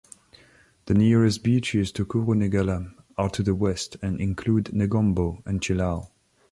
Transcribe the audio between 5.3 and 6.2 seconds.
and Chilaw.